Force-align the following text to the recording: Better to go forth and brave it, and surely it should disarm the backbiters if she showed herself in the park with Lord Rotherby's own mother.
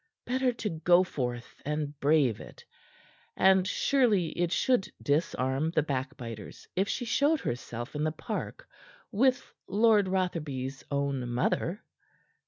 Better 0.25 0.51
to 0.53 0.69
go 0.69 1.03
forth 1.03 1.61
and 1.63 1.99
brave 1.99 2.39
it, 2.41 2.65
and 3.37 3.67
surely 3.67 4.29
it 4.29 4.51
should 4.51 4.91
disarm 4.99 5.69
the 5.69 5.83
backbiters 5.83 6.67
if 6.75 6.89
she 6.89 7.05
showed 7.05 7.41
herself 7.41 7.93
in 7.93 8.03
the 8.03 8.11
park 8.11 8.67
with 9.11 9.53
Lord 9.67 10.07
Rotherby's 10.07 10.83
own 10.89 11.29
mother. 11.29 11.83